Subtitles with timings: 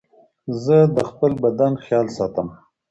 [0.63, 2.47] زه د خپل بدن خيال ساتم.